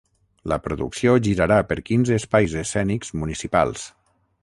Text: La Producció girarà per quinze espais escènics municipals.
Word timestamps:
La 0.53 0.57
Producció 0.67 1.13
girarà 1.27 1.59
per 1.73 1.79
quinze 1.91 2.19
espais 2.23 2.59
escènics 2.65 3.15
municipals. 3.25 3.91